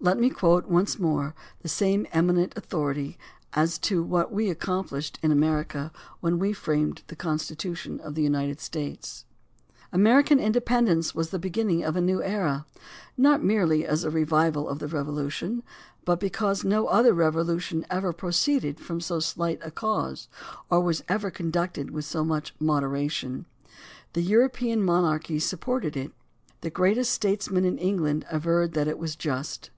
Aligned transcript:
Let 0.00 0.16
me 0.16 0.30
quote 0.30 0.66
once 0.68 0.96
more 0.96 1.34
the 1.60 1.68
same 1.68 2.06
eminent 2.12 2.52
authority 2.54 3.18
as 3.54 3.78
to 3.78 4.00
what 4.00 4.30
we 4.32 4.48
accomplished 4.48 5.18
in 5.24 5.32
America 5.32 5.90
when 6.20 6.38
we 6.38 6.52
framed 6.52 7.02
the 7.08 7.16
Constitution 7.16 7.98
of 7.98 8.14
the 8.14 8.22
United 8.22 8.60
States. 8.60 9.24
American 9.92 10.38
independence 10.38 11.16
was 11.16 11.30
the 11.30 11.38
beginning 11.40 11.82
of 11.82 11.96
a 11.96 12.00
new 12.00 12.22
era, 12.22 12.64
not 13.16 13.42
merely 13.42 13.84
as 13.84 14.04
a 14.04 14.10
revival 14.10 14.68
of 14.68 14.78
the 14.78 14.86
Revolution, 14.86 15.64
but 16.04 16.20
because 16.20 16.62
no 16.62 16.86
other 16.86 17.12
revolution 17.12 17.84
ever 17.90 18.12
proceeded 18.12 18.78
from 18.78 19.00
so 19.00 19.18
slight 19.18 19.58
a 19.64 19.72
cause 19.72 20.28
or 20.70 20.80
was 20.80 21.02
ever 21.08 21.28
conducted 21.28 21.90
with 21.90 22.04
so 22.04 22.22
much 22.22 22.54
moderation. 22.60 23.46
The 24.12 24.22
European 24.22 24.80
mon 24.80 25.04
archies 25.04 25.44
supported 25.44 25.96
it. 25.96 26.12
The 26.60 26.70
greatest 26.70 27.12
statesmen 27.12 27.64
in 27.64 27.78
England 27.78 28.24
averred 28.30 28.74
that 28.74 28.86
it 28.86 28.96
was 29.00 29.16
just. 29.16 29.70